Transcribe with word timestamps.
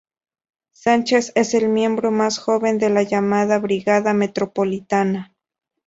Sánchez 0.71 1.31
es 1.35 1.53
el 1.53 1.69
miembro 1.69 2.09
más 2.09 2.39
joven 2.39 2.79
de 2.79 2.89
la 2.89 3.03
llamada 3.03 3.59
Brigada 3.59 4.15
Metropolitana. 4.15 5.35